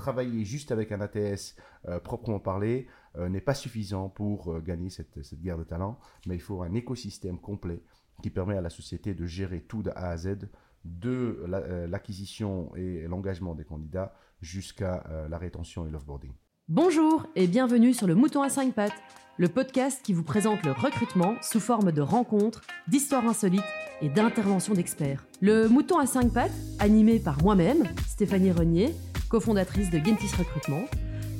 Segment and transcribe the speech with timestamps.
[0.00, 1.54] travailler juste avec un ATS
[1.88, 5.98] euh, proprement parlé euh, n'est pas suffisant pour euh, gagner cette, cette guerre de talent,
[6.26, 7.82] mais il faut un écosystème complet
[8.22, 10.48] qui permet à la société de gérer tout de A à Z,
[10.84, 16.32] de la- l'acquisition et l'engagement des candidats jusqu'à la rétention et l'offboarding.
[16.68, 18.92] Bonjour et bienvenue sur le Mouton à 5 pattes,
[19.38, 23.64] le podcast qui vous présente le recrutement sous forme de rencontres, d'histoires insolites
[24.02, 25.26] et d'interventions d'experts.
[25.40, 28.94] Le Mouton à 5 pattes, animé par moi-même, Stéphanie Renier,
[29.30, 30.84] cofondatrice de Gentis Recrutement,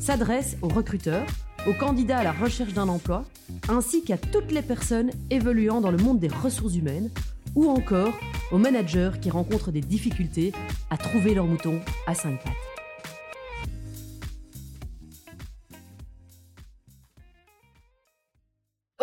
[0.01, 1.27] s'adresse aux recruteurs,
[1.67, 3.25] aux candidats à la recherche d'un emploi,
[3.69, 7.11] ainsi qu'à toutes les personnes évoluant dans le monde des ressources humaines,
[7.55, 8.15] ou encore
[8.53, 10.53] aux managers qui rencontrent des difficultés
[10.89, 12.53] à trouver leur mouton à 5 pattes.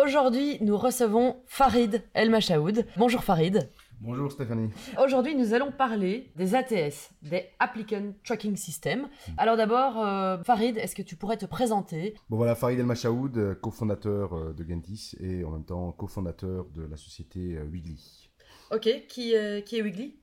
[0.02, 2.86] Aujourd'hui, nous recevons Farid El Machaoud.
[2.96, 3.68] Bonjour Farid.
[4.00, 4.70] Bonjour Stéphanie.
[5.04, 9.08] Aujourd'hui, nous allons parler des ATS, des Applicant Tracking System.
[9.36, 12.14] Alors d'abord, euh, Farid, est-ce que tu pourrais te présenter?
[12.30, 16.66] Bon voilà, Farid El Machaoud, euh, cofondateur euh, de Gentis et en même temps cofondateur
[16.76, 18.30] de la société Wiggly.
[18.70, 20.20] Ok, qui, euh, qui est Wiggly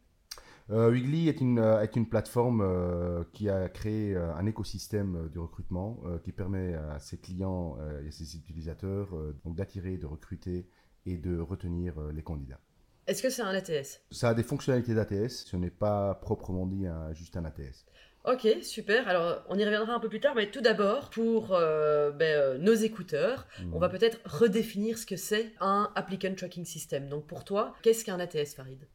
[0.70, 5.38] Euh, Wiggly est une, est une plateforme euh, qui a créé euh, un écosystème du
[5.40, 9.10] recrutement qui permet à ses clients et à ses utilisateurs
[9.44, 10.70] donc d'attirer, de recruter
[11.06, 12.60] et de retenir les candidats.
[13.08, 16.88] Est-ce que c'est un ATS Ça a des fonctionnalités d'ATS, ce n'est pas proprement dit
[16.88, 17.86] un- juste un ATS.
[18.28, 19.08] Ok, super.
[19.08, 22.58] Alors, on y reviendra un peu plus tard, mais tout d'abord, pour euh, ben, euh,
[22.58, 27.08] nos écouteurs, on va peut-être redéfinir ce que c'est un Applicant Tracking System.
[27.08, 28.88] Donc pour toi, qu'est-ce qu'un ATS, Farid?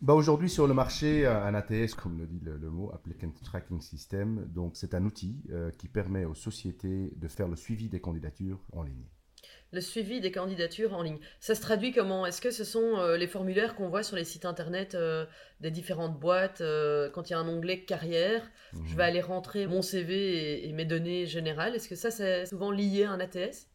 [0.00, 3.80] Bah aujourd'hui sur le marché, un ATS, comme le dit le, le mot, Applicant Tracking
[3.80, 7.98] System, donc c'est un outil euh, qui permet aux sociétés de faire le suivi des
[8.00, 9.08] candidatures en ligne.
[9.72, 11.18] Le suivi des candidatures en ligne.
[11.40, 12.24] Ça se traduit comment?
[12.24, 15.26] Est-ce que ce sont euh, les formulaires qu'on voit sur les sites internet euh,
[15.60, 18.50] des différentes boîtes euh, quand il y a un onglet carrière
[18.86, 21.74] Je vais aller rentrer mon CV et, et mes données générales?
[21.74, 23.68] Est-ce que ça, c'est souvent lié à un ATS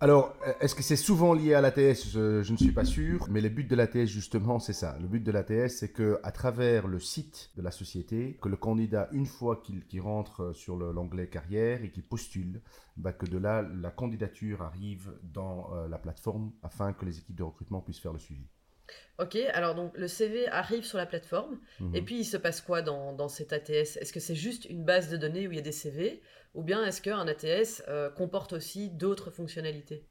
[0.00, 3.40] Alors, est-ce que c'est souvent lié à l'ATS je, je ne suis pas sûr, mais
[3.40, 4.96] le but de l'ATS, justement, c'est ça.
[5.00, 8.56] Le but de l'ATS, c'est que à travers le site de la société, que le
[8.56, 12.62] candidat, une fois qu'il rentre sur le- l'onglet carrière et qu'il postule,
[12.96, 17.36] bah, que de là, la candidature arrive dans euh, la plateforme afin que les équipes
[17.36, 18.46] de recrutement puissent faire le suivi.
[19.18, 21.58] Ok, alors donc le CV arrive sur la plateforme.
[21.80, 21.94] Mhm.
[21.96, 24.84] Et puis il se passe quoi dans, dans cet ATS Est-ce que c'est juste une
[24.84, 26.22] base de données où il y a des CV
[26.54, 30.06] Ou bien est-ce qu'un ATS euh, comporte aussi d'autres fonctionnalités?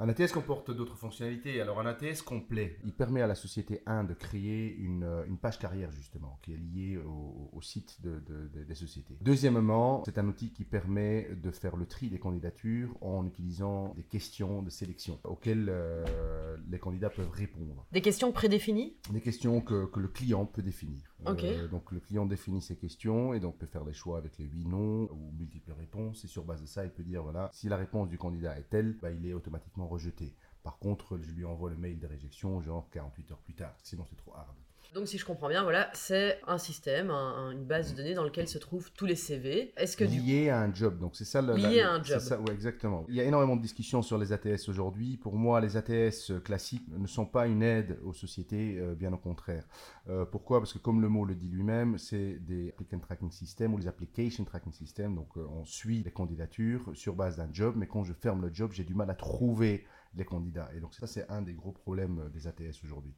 [0.00, 1.60] Un ATS comporte d'autres fonctionnalités.
[1.60, 5.38] Alors, un ATS complet, il permet à la société 1 de créer une, euh, une
[5.38, 9.16] page carrière, justement, qui est liée au, au site de- de- de- des sociétés.
[9.20, 14.02] Deuxièmement, c'est un outil qui permet de faire le tri des candidatures en utilisant des
[14.02, 17.84] questions de sélection auxquelles euh, les candidats peuvent répondre.
[17.90, 18.96] Des questions prédéfinies?
[19.10, 21.02] Des questions que, que le client peut définir.
[21.26, 24.46] Euh, donc, le client définit ses questions et donc peut faire des choix avec les
[24.46, 26.24] oui, non ou multiples réponses.
[26.24, 28.68] Et sur base de ça, il peut dire voilà, si la réponse du candidat est
[28.70, 30.36] telle, bah, il est automatiquement rejeté.
[30.62, 34.04] Par contre, je lui envoie le mail de réjection, genre 48 heures plus tard, sinon
[34.08, 34.56] c'est trop hard.
[34.94, 38.14] Donc si je comprends bien, voilà, c'est un système, un- un- une base de données
[38.14, 39.72] dans laquelle se trouvent tous les CV.
[39.76, 41.54] Est-ce que du Lié à un job, donc c'est ça le.
[41.56, 42.18] Lié à un job.
[42.20, 43.04] ça, ouais, exactement.
[43.08, 45.18] Il y a énormément de discussions sur les ATS aujourd'hui.
[45.18, 49.18] Pour moi, les ATS classiques ne sont pas une aide aux sociétés, euh, bien au
[49.18, 49.68] contraire.
[50.08, 50.58] Euh, pourquoi?
[50.60, 53.88] Parce que comme le mot le dit lui-même, c'est des applicant tracking system ou des
[53.88, 55.14] application tracking system.
[55.14, 58.52] Donc euh, on suit les candidatures sur base d'un job, mais quand je ferme le
[58.54, 59.84] job, j'ai du mal à trouver
[60.16, 60.70] les candidats.
[60.74, 63.12] Et donc ça, c'est un des gros problèmes euh, des ATS aujourd'hui.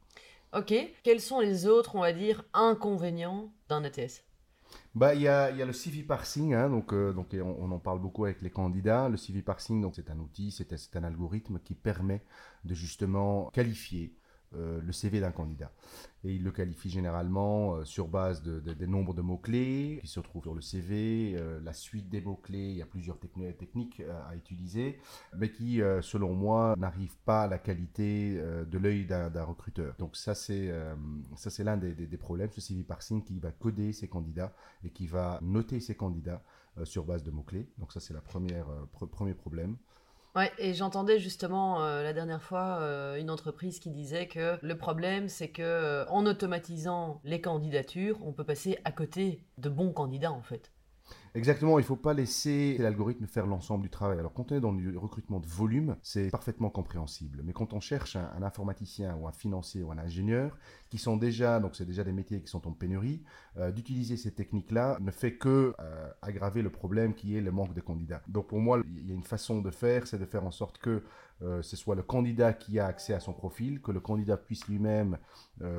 [0.53, 0.73] Ok,
[1.03, 4.23] quels sont les autres, on va dire, inconvénients d'un ATS
[4.95, 7.79] Bah, il y a, y a le CV parsing, hein, donc, euh, on, on en
[7.79, 9.09] parle beaucoup avec les candidats.
[9.09, 12.23] Le CV parsing, c'est un outil, c'est un algorithme qui permet
[12.65, 14.13] de justement qualifier
[14.55, 15.71] euh, le CV d'un candidat.
[16.23, 20.07] Et il le qualifie généralement euh, sur base de, de- des nombres de mots-clés qui
[20.07, 23.55] se trouvent sur le CV, euh, la suite des mots-clés, il y a plusieurs techni-
[23.55, 24.99] techniques à utiliser,
[25.37, 28.35] mais qui, selon moi, n'arrivent pas à la qualité
[28.69, 29.95] de l'œil d'un recruteur.
[29.99, 30.71] Donc ça, c'est
[31.63, 35.07] l'un des, des- des problèmes, ce CV parsing qui va coder ses candidats et qui
[35.07, 36.43] va noter ses candidats
[36.83, 37.67] sur base de mots-clés.
[37.77, 38.61] Donc ça, c'est le premier,
[38.93, 39.77] pre- premier problème.
[40.33, 44.77] Ouais, et j'entendais justement euh, la dernière fois euh, une entreprise qui disait que le
[44.77, 49.91] problème, c'est que euh, en automatisant les candidatures, on peut passer à côté de bons
[49.91, 50.71] candidats en fait.
[51.35, 54.19] Exactement, il ne faut pas laisser l'algorithme faire l'ensemble du travail.
[54.19, 57.41] Alors quand on est dans le recrutement de volume, c'est parfaitement compréhensible.
[57.43, 60.57] Mais quand on cherche un, un informaticien ou un financier ou un ingénieur,
[60.91, 63.23] qui sont déjà, donc c'est déjà des métiers qui sont en pénurie,
[63.57, 67.73] euh, d'utiliser ces techniques-là ne fait que euh, aggraver le problème qui est le manque
[67.73, 68.21] de candidats.
[68.27, 70.79] Donc pour moi, il y a une façon de faire, c'est de faire en sorte
[70.79, 71.01] que
[71.41, 74.67] euh, ce soit le candidat qui a accès à son profil, que le candidat puisse
[74.67, 75.17] lui-même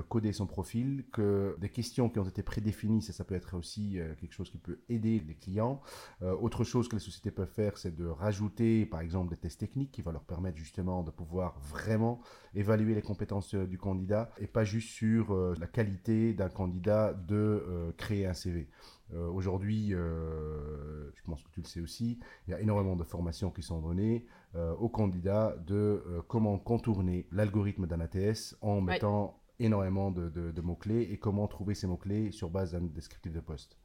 [0.09, 3.99] coder son profil, que des questions qui ont été prédéfinies, ça, ça peut être aussi
[4.21, 5.81] quelque chose qui peut aider les clients.
[6.21, 9.91] autre chose que les sociétés peuvent faire, c'est de rajouter, par exemple, des tests techniques
[9.91, 12.21] qui vont leur permettre justement de pouvoir vraiment
[12.55, 18.27] évaluer les compétences du candidat et pas juste sur la qualité d'un candidat de créer
[18.27, 18.69] un CV.
[19.15, 23.05] Euh, aujourd'hui, euh, je pense que tu le sais aussi, il y a énormément de
[23.05, 29.39] formations qui sont données euh, aux candidats de comment contourner l'algorithme d'un ATS en mettant
[29.59, 33.77] énormément de, mots-clés et comment trouver ces mots-clés sur base d'un descriptif de poste.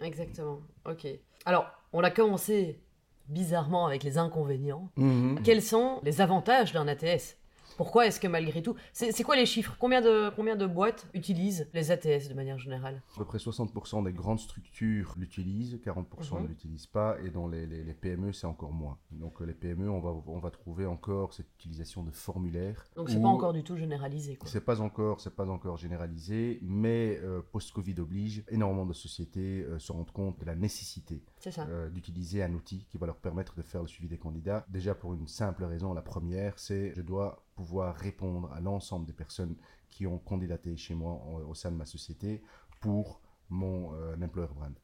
[0.00, 1.06] Exactement, ok.
[1.46, 2.80] Alors, on a commencé
[3.28, 4.90] bizarrement avec les inconvénients.
[4.96, 5.40] Mhm.
[5.44, 7.38] Quels sont les avantages d'un ATS
[7.76, 8.74] pourquoi est-ce que malgré tout...
[8.92, 9.76] C'est quoi les chiffres?
[9.78, 13.02] Combien de, combien de boîtes utilisent les ATS de manière générale?
[13.14, 16.42] À peu près 60% des grandes structures l'utilisent, 40% mhm.
[16.42, 18.98] ne l'utilisent pas, et dans les, les, PME, c'est encore moins.
[19.10, 22.84] Donc les PME, on va, on va trouver encore cette utilisation de formulaires.
[22.96, 24.38] Donc c'est pas encore du tout généralisé.
[24.44, 29.78] C'est pas encore, c'est pas encore généralisé, mais euh, post-Covid oblige, énormément de sociétés euh,
[29.78, 31.22] se rendent compte de la nécessité
[31.58, 34.64] euh, d'utiliser un outil qui va leur permettre de faire le suivi des candidats.
[34.68, 39.12] Déjà pour une simple raison, la première, c'est je dois pouvoir répondre à l'ensemble des
[39.12, 39.56] personnes
[39.90, 42.42] qui ont candidaté chez moi au sein de ma société
[42.80, 44.74] pour mon euh, employer brand.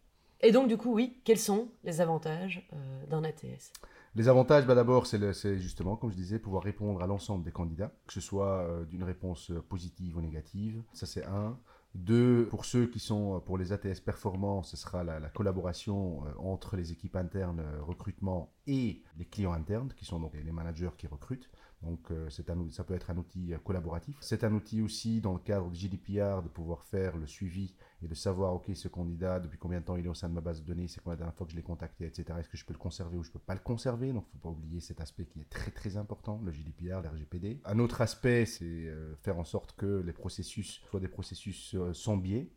[0.43, 3.72] Et donc, du coup, oui, quels sont les avantages euh, d'un ATS
[4.14, 7.93] Les avantages, bah, d'abord, c'est justement, comme je disais, pouvoir répondre à l'ensemble des candidats,
[8.06, 10.82] que ce soit euh, d'une réponse positive ou négative.
[10.94, 11.58] Ça, c'est un.
[11.96, 16.93] Deux, pour ceux qui sont pour les ATS performants, ce sera la, collaboration entre les
[16.93, 21.50] équipes internes recrutement et les clients internes, qui sont donc les managers qui recrutent.
[21.82, 24.17] Donc euh, un, ça peut être un outil euh, collaboratif.
[24.21, 28.09] C'est un outil aussi dans le cadre du GDPR de pouvoir faire le suivi et
[28.09, 30.41] de savoir, OK, ce candidat, depuis combien de temps il est au sein de ma
[30.41, 32.38] base de données, c'est combien la dernière fois que je l'ai contacté, etc.
[32.38, 34.12] Est-ce que je peux le conserver ou je ne peux pas le conserver?
[34.12, 37.00] Donc il ne faut pas oublier cet aspect qui est très très important, le GDPR,
[37.03, 37.61] l'RGPD.
[37.65, 42.17] Un autre aspect, c'est euh, faire en sorte que les processus soient des processus sans
[42.17, 42.50] biais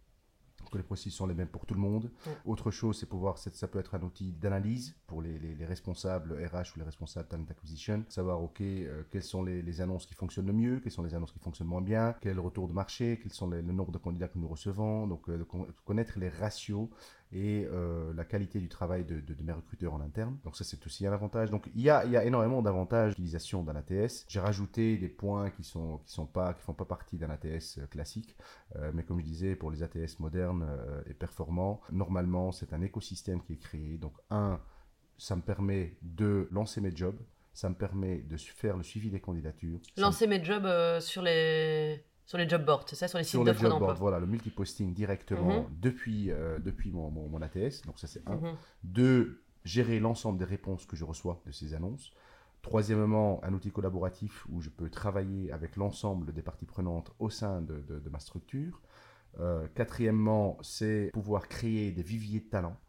[0.70, 2.12] que les processus sont les mêmes pour tout le monde.
[2.46, 6.76] Autre chose, c'est pouvoir, ça peut être un outil d'analyse pour les, les, responsables RH
[6.76, 10.48] ou les responsables talent acquisition, savoir ok euh, quelles sont les, les, annonces qui fonctionnent
[10.48, 12.74] le mieux, quelles sont les annonces qui fonctionnent moins bien, quel est le retour de
[12.74, 15.46] marché, quels sont les, le nombre de candidats que nous recevons, donc euh,
[15.86, 16.90] connaître les ratios
[17.34, 20.38] et euh, la qualité du travail de, mes recruteurs en interne.
[20.44, 21.50] Donc ça, c'est aussi un avantage.
[21.50, 24.26] Donc il y a, il y a énormément d'avantages d'utilisation d'un ATS.
[24.28, 27.80] J'ai rajouté des points qui sont qui sont pas qui font pas partie d'un ATS
[27.80, 28.38] euh, classique,
[28.76, 30.68] euh, mais comme je disais, pour les ATS modernes
[31.08, 33.98] et performants, normalement, c'est un écosystème qui est créé.
[33.98, 34.60] Donc un,
[35.18, 37.20] ça me permet de lancer mes jobs.
[37.54, 39.80] Ça me permet de faire le suivi des candidatures.
[39.98, 40.68] Lancer mes jobs
[41.00, 43.94] sur les sur les job boards, c'est ça, sur les sites d'offres d'emploi.
[43.94, 45.68] Voilà, le multiposting directement mhm.
[45.82, 48.36] depuis, euh, depuis mon, mon, ATS, donc ça c'est un.
[48.36, 48.56] Mhm.
[48.84, 52.12] Deux, gérer l'ensemble des réponses que je reçois de ces annonces.
[52.62, 57.62] Troisièmement, un outil collaboratif où je peux travailler avec l'ensemble des parties prenantes au sein
[57.62, 58.82] de, de, ma structure.
[59.40, 62.80] Euh, quatrièmement, c'est pouvoir créer des viviers de talents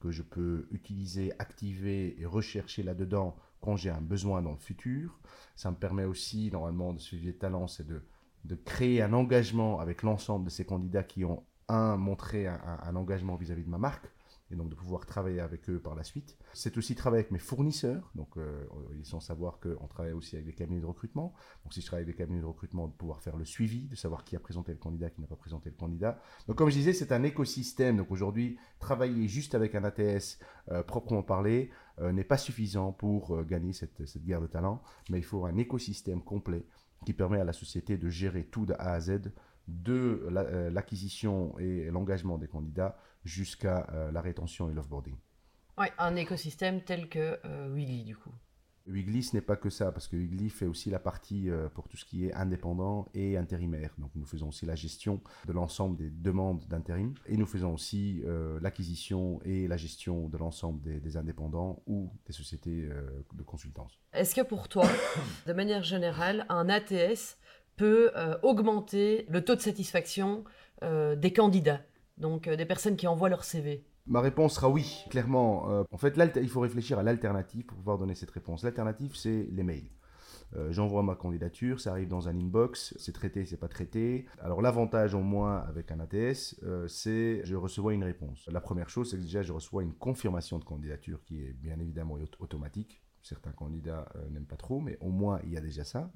[0.00, 5.20] que je peux utiliser, activer et rechercher là-dedans quand j'ai un besoin dans le futur.
[5.54, 8.02] Ça me permet aussi, normalement, de ce vivier de talents, c'est de
[8.44, 13.36] de créer un engagement avec l'ensemble de ces candidats qui ont, un, montré un, engagement
[13.36, 14.10] vis-à-vis de ma marque,
[14.50, 16.36] et donc de pouvoir travailler avec eux par la suite.
[16.52, 18.66] C'est aussi travailler avec mes fournisseurs, donc euh,
[18.98, 21.32] ils sont savoir qu'on travaille aussi avec des cabinets de recrutement.
[21.62, 23.94] Donc si je travaille avec des cabinets de recrutement, de pouvoir faire le suivi, de
[23.94, 26.18] savoir qui a présenté le candidat, qui n'a pas présenté le candidat.
[26.48, 27.96] Donc comme je disais, c'est un écosystème.
[27.96, 30.40] Donc aujourd'hui, travailler juste avec un ATS
[30.72, 35.18] euh, proprement parlé euh, n'est pas suffisant pour gagner cette, cette guerre de talent, mais
[35.18, 36.64] il faut un écosystème complet
[37.04, 39.32] qui permet à la société de gérer tout de A à Z,
[39.68, 45.16] de euh, l'acquisition et l'engagement des candidats jusqu'à euh, la rétention et l'offboarding.
[45.78, 48.32] Oui, un écosystème tel que euh, Wigly du coup.
[48.90, 51.88] Wigly, ce n'est pas que ça, parce que Wigly fait aussi la partie euh, pour
[51.88, 53.94] tout ce qui est indépendant et intérimaire.
[53.98, 58.22] Donc nous faisons aussi la gestion de l'ensemble des demandes d'intérim et nous faisons aussi
[58.26, 63.98] euh, l'acquisition et la gestion de l'ensemble des, indépendants ou des sociétés euh, de consultance.
[64.12, 64.86] Est-ce que pour toi,
[65.46, 67.38] de manière générale, un ATS
[67.76, 68.10] peut
[68.42, 70.44] augmenter le taux de satisfaction
[70.82, 71.80] des candidats,
[72.18, 75.70] donc des personnes qui envoient leur CV Ma réponse sera oui, clairement.
[75.70, 78.64] Euh, en fait, il faut réfléchir à l'alternative pour pouvoir donner cette réponse.
[78.64, 79.88] L'alternative, c'est les mails.
[80.56, 84.26] Euh, j'envoie ma candidature, ça arrive dans un inbox, c'est traité, c'est pas traité.
[84.40, 88.48] Alors l'avantage au moins avec un ATS, euh, c'est je reçois une réponse.
[88.50, 91.78] La première chose, c'est que déjà je reçois une confirmation de candidature qui est bien
[91.78, 93.00] évidemment automatique.
[93.22, 96.10] Certains candidats n'aiment pas trop, mais au moins il y a déjà ça.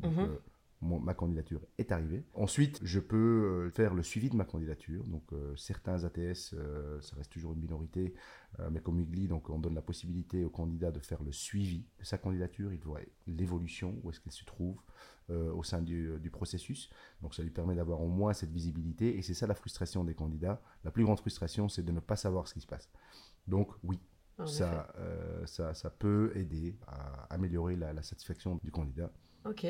[0.82, 2.24] Ma candidature est arrivée.
[2.34, 5.02] Ensuite, je peux euh, faire le suivi de ma candidature.
[5.04, 8.14] Donc, euh, certains ATS, euh, ça reste toujours une minorité,
[8.70, 12.04] mais comme UGLI, donc on donne la possibilité au candidat de faire le suivi de
[12.04, 12.72] sa candidature.
[12.72, 14.80] Il voit l'évolution, où est-ce qu'elle se trouve
[15.30, 16.90] au sein du, du, processus.
[17.22, 19.16] Donc, ça lui permet d'avoir au moins cette visibilité.
[19.16, 20.62] Et c'est ça la frustration des candidats.
[20.84, 22.88] La plus grande frustration, c'est de ne pas savoir ce qui se passe.
[23.48, 23.98] Donc oui,
[24.46, 29.10] ça, euh, ça, ça, peut aider à améliorer la, satisfaction du candidat.
[29.44, 29.66] Ok.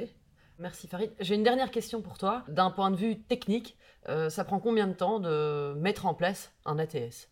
[0.58, 1.12] Merci Farid.
[1.20, 2.44] J'ai une dernière question pour toi.
[2.48, 3.76] D'un point de vue technique,
[4.08, 7.30] euh, ça prend combien de temps de mettre en place un ATS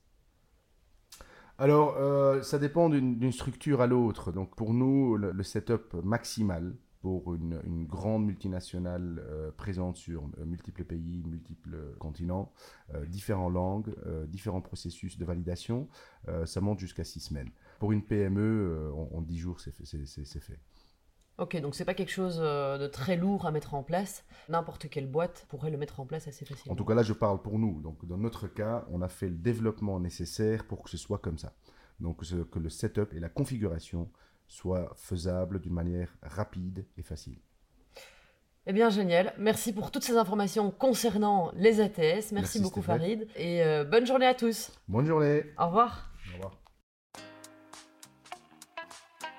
[1.58, 4.32] alors, euh, ça dépend d'une structure à l'autre.
[4.32, 9.22] Donc, pour nous, le, setup maximal pour une, grande multinationale
[9.56, 12.52] présente sur multiples pays, multiples continents,
[13.06, 13.94] différentes langues,
[14.26, 15.88] différents processus de validation,
[16.46, 17.50] ça monte jusqu'à six semaines.
[17.82, 20.60] Pour une PME, euh, en, 10 jours, c'est fait.
[21.38, 24.24] Ok, donc c'est pas quelque chose euh, de très lourd à mettre en place.
[24.48, 26.74] N'importe quelle boîte pourrait le mettre en place assez facilement.
[26.74, 27.80] En tout cas, là, je parle pour nous.
[27.80, 31.38] Donc, dans notre cas, on a fait le développement nécessaire pour que ce soit comme
[31.38, 31.54] ça.
[32.00, 34.10] Donc, que le setup et la configuration
[34.46, 37.38] soient faisables d'une manière rapide et facile.
[38.66, 39.34] Eh bien, génial.
[39.38, 42.30] Merci pour toutes ces informations concernant les ATS.
[42.32, 43.26] Merci, beaucoup, Farid.
[43.34, 44.70] Et euh, bonne journée à tous.
[44.86, 45.44] Bonne journée.
[45.58, 45.66] Au revoir.
[45.66, 46.11] Au revoir.